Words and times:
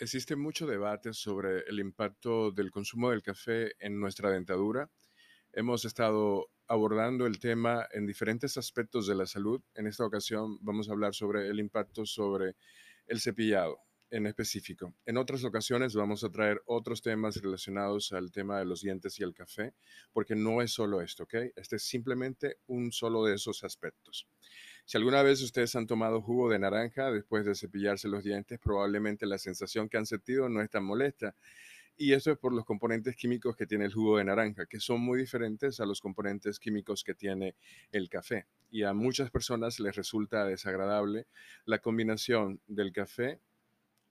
Existe 0.00 0.34
mucho 0.34 0.66
debate 0.66 1.12
sobre 1.12 1.58
el 1.68 1.78
impacto 1.78 2.50
del 2.52 2.70
consumo 2.70 3.10
del 3.10 3.22
café 3.22 3.74
en 3.78 4.00
nuestra 4.00 4.30
dentadura. 4.30 4.90
Hemos 5.52 5.84
estado 5.84 6.48
abordando 6.68 7.26
el 7.26 7.38
tema 7.38 7.86
en 7.92 8.06
diferentes 8.06 8.56
aspectos 8.56 9.06
de 9.06 9.14
la 9.14 9.26
salud. 9.26 9.60
En 9.74 9.86
esta 9.86 10.06
ocasión 10.06 10.56
vamos 10.62 10.88
a 10.88 10.92
hablar 10.92 11.14
sobre 11.14 11.48
el 11.48 11.60
impacto 11.60 12.06
sobre 12.06 12.56
el 13.08 13.20
cepillado 13.20 13.78
en 14.10 14.24
específico. 14.24 14.94
En 15.04 15.18
otras 15.18 15.44
ocasiones 15.44 15.94
vamos 15.94 16.24
a 16.24 16.30
traer 16.30 16.62
otros 16.64 17.02
temas 17.02 17.36
relacionados 17.36 18.12
al 18.12 18.32
tema 18.32 18.58
de 18.58 18.64
los 18.64 18.80
dientes 18.80 19.20
y 19.20 19.22
el 19.22 19.34
café, 19.34 19.74
porque 20.14 20.34
no 20.34 20.62
es 20.62 20.72
solo 20.72 21.02
esto, 21.02 21.24
¿ok? 21.24 21.34
Este 21.56 21.76
es 21.76 21.82
simplemente 21.82 22.56
un 22.68 22.90
solo 22.90 23.22
de 23.26 23.34
esos 23.34 23.62
aspectos. 23.64 24.26
Si 24.90 24.98
alguna 24.98 25.22
vez 25.22 25.40
ustedes 25.40 25.76
han 25.76 25.86
tomado 25.86 26.20
jugo 26.20 26.50
de 26.50 26.58
naranja 26.58 27.12
después 27.12 27.44
de 27.44 27.54
cepillarse 27.54 28.08
los 28.08 28.24
dientes, 28.24 28.58
probablemente 28.58 29.24
la 29.24 29.38
sensación 29.38 29.88
que 29.88 29.98
han 29.98 30.04
sentido 30.04 30.48
no 30.48 30.62
es 30.62 30.68
tan 30.68 30.82
molesta. 30.82 31.36
Y 31.96 32.12
eso 32.12 32.32
es 32.32 32.38
por 32.38 32.52
los 32.52 32.64
componentes 32.64 33.14
químicos 33.14 33.54
que 33.54 33.68
tiene 33.68 33.84
el 33.84 33.94
jugo 33.94 34.18
de 34.18 34.24
naranja, 34.24 34.66
que 34.66 34.80
son 34.80 35.00
muy 35.00 35.20
diferentes 35.20 35.78
a 35.78 35.86
los 35.86 36.00
componentes 36.00 36.58
químicos 36.58 37.04
que 37.04 37.14
tiene 37.14 37.54
el 37.92 38.08
café. 38.08 38.48
Y 38.68 38.82
a 38.82 38.92
muchas 38.92 39.30
personas 39.30 39.78
les 39.78 39.94
resulta 39.94 40.44
desagradable 40.44 41.28
la 41.66 41.78
combinación 41.78 42.60
del 42.66 42.90
café 42.90 43.38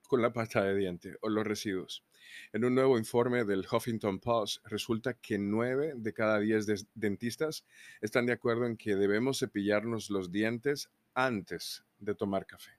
con 0.10 0.24
la 0.24 0.34
pasta 0.34 0.64
de 0.64 0.76
diente 0.76 1.16
o 1.22 1.30
los 1.30 1.46
residuos. 1.46 2.04
En 2.52 2.66
un 2.66 2.74
nuevo 2.74 2.98
informe 2.98 3.46
del 3.46 3.66
Huffington 3.72 4.20
Post 4.20 4.66
resulta 4.66 5.14
que 5.14 5.38
9 5.38 5.94
de 5.98 6.14
cada 6.14 6.40
10 6.40 6.88
dentistas 6.96 7.64
están 8.02 8.26
de 8.26 8.34
acuerdo 8.34 8.66
en 8.66 8.76
que 8.76 8.96
debemos 8.96 9.38
cepillarnos 9.40 10.10
los 10.10 10.32
dientes 10.32 10.90
antes 11.14 11.86
de 12.00 12.16
tomar 12.16 12.48
café. 12.48 12.79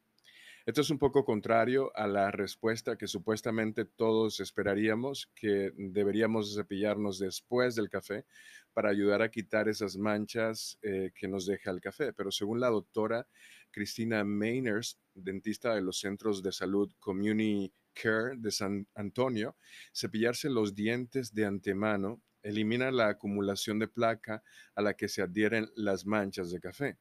Esto 0.66 0.82
es 0.82 0.90
un 0.90 0.98
poco 0.98 1.24
contrario 1.24 1.90
a 1.96 2.06
la 2.06 2.30
respuesta 2.30 2.96
que 2.96 3.06
supuestamente 3.06 3.86
todos 3.86 4.40
esperaríamos, 4.40 5.30
que 5.34 5.72
deberíamos 5.74 6.54
cepillarnos 6.54 7.18
después 7.18 7.74
del 7.74 7.88
café 7.88 8.26
para 8.74 8.90
ayudar 8.90 9.22
a 9.22 9.30
quitar 9.30 9.68
esas 9.68 9.96
manchas 9.96 10.78
eh, 10.82 11.12
que 11.14 11.28
nos 11.28 11.46
deja 11.46 11.70
el 11.70 11.80
café. 11.80 12.12
Pero 12.12 12.30
según 12.30 12.60
la 12.60 12.68
doctora 12.68 13.26
Cristina 13.70 14.22
Mainers, 14.22 14.98
dentista 15.14 15.74
de 15.74 15.80
los 15.80 15.98
centros 15.98 16.42
de 16.42 16.52
salud 16.52 16.92
Community 16.98 17.72
Care 17.94 18.36
de 18.36 18.50
San 18.50 18.86
Antonio, 18.94 19.56
cepillarse 19.94 20.50
los 20.50 20.74
dientes 20.74 21.32
de 21.32 21.46
antemano 21.46 22.22
elimina 22.42 22.90
la 22.90 23.08
acumulación 23.08 23.78
de 23.78 23.88
placa 23.88 24.42
a 24.74 24.82
la 24.82 24.94
que 24.94 25.08
se 25.08 25.22
adhieren 25.22 25.70
las 25.74 26.06
manchas 26.06 26.50
de 26.50 26.60
café. 26.60 26.98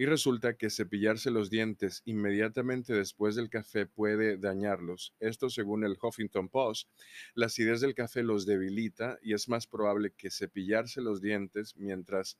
Y 0.00 0.06
resulta 0.06 0.54
que 0.54 0.70
cepillarse 0.70 1.30
los 1.30 1.50
dientes 1.50 2.00
inmediatamente 2.06 2.94
después 2.94 3.34
del 3.36 3.50
café 3.50 3.84
puede 3.84 4.38
dañarlos. 4.38 5.14
Esto 5.20 5.50
según 5.50 5.84
el 5.84 5.98
Huffington 6.00 6.48
Post. 6.48 6.88
La 7.34 7.44
acidez 7.44 7.82
del 7.82 7.94
café 7.94 8.22
los 8.22 8.46
debilita 8.46 9.18
y 9.20 9.34
es 9.34 9.46
más 9.50 9.66
probable 9.66 10.14
que 10.16 10.30
cepillarse 10.30 11.02
los 11.02 11.20
dientes 11.20 11.76
mientras 11.76 12.38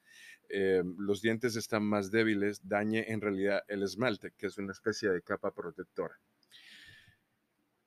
eh, 0.49 0.83
los 0.97 1.21
dientes 1.21 1.55
están 1.55 1.83
más 1.83 2.11
débiles 2.11 2.67
dañe 2.67 3.05
en 3.13 3.21
realidad 3.21 3.63
el 3.69 3.83
esmalte, 3.83 4.33
que 4.39 4.47
es 4.47 4.57
una 4.57 4.73
especie 4.73 5.11
de 5.11 5.21
capa 5.21 5.53
protectora. 5.53 6.19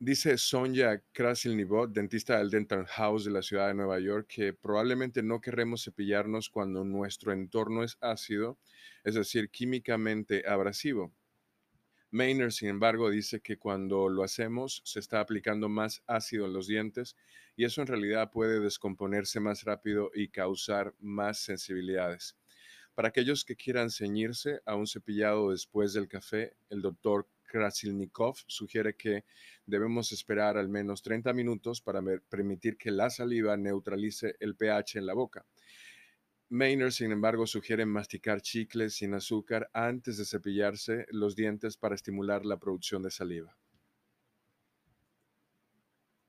Dice 0.05 0.37
Sonja 0.37 1.01
Krasilnivot, 1.13 1.93
dentista 1.93 2.37
del 2.37 2.49
Dental 2.49 2.85
House 2.87 3.23
de 3.23 3.31
la 3.31 3.41
ciudad 3.41 3.69
de 3.69 3.73
Nueva 3.73 4.01
York, 4.01 4.27
que 4.27 4.51
probablemente 4.51 5.23
no 5.23 5.39
queremos 5.39 5.85
cepillarnos 5.85 6.49
cuando 6.49 6.83
nuestro 6.83 7.31
entorno 7.31 7.85
es 7.85 7.97
ácido, 8.01 8.59
es 9.05 9.15
decir, 9.15 9.49
químicamente 9.49 10.43
abrasivo. 10.45 11.13
Maynard, 12.11 12.51
sin 12.51 12.67
embargo, 12.67 13.09
dice 13.09 13.39
que 13.39 13.57
cuando 13.57 14.09
lo 14.09 14.23
hacemos 14.23 14.81
se 14.83 14.99
está 14.99 15.21
aplicando 15.21 15.69
más 15.69 16.03
ácido 16.05 16.47
en 16.47 16.53
los 16.53 16.67
dientes 16.67 17.15
y 17.55 17.63
eso 17.63 17.79
en 17.79 17.87
realidad 17.87 18.29
puede 18.29 18.59
descomponerse 18.59 19.39
más 19.39 19.63
rápido 19.63 20.11
y 20.13 20.27
causar 20.27 20.93
más 20.99 21.39
sensibilidades. 21.39 22.35
Para 22.93 23.08
aquellos 23.08 23.45
que 23.45 23.55
quieran 23.55 23.89
ceñirse 23.89 24.59
a 24.65 24.75
un 24.75 24.86
cepillado 24.86 25.52
después 25.52 25.93
del 25.93 26.09
café, 26.09 26.58
el 26.69 26.81
doctor 26.81 27.25
Krasilnikov 27.53 28.37
sugiere 28.47 28.95
que 28.95 29.25
debemos 29.67 30.11
esperar 30.11 30.58
al 30.58 30.69
menos 30.69 31.03
30 31.03 31.33
minutos 31.33 31.81
para 31.81 32.02
permitir 32.27 32.77
que 32.77 32.89
la 32.89 33.11
saliva 33.11 33.55
neutralice 33.55 34.36
el 34.39 34.55
pH 34.55 34.97
en 34.97 35.05
la 35.05 35.14
boca. 35.14 35.45
Maynard, 36.49 36.92
sin 36.92 37.11
embargo, 37.11 37.45
sugiere 37.45 37.86
masticar 37.86 38.42
chicles 38.42 38.95
sin 38.95 39.13
azúcar 39.13 39.69
antes 39.71 40.17
de 40.17 40.25
cepillarse 40.25 41.05
los 41.09 41.36
dientes 41.36 41.77
para 41.77 41.93
estimular 41.93 42.43
la 42.43 42.58
producción 42.58 43.03
de 43.03 43.11
saliva. 43.11 43.55